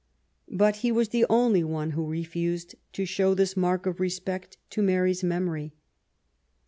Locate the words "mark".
3.55-3.85